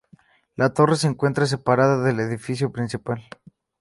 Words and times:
La 0.55 0.73
torre 0.73 0.95
se 0.95 1.05
encuentra 1.05 1.45
separada 1.45 2.01
del 2.03 2.19
edificio 2.21 2.71
principal. 2.71 3.23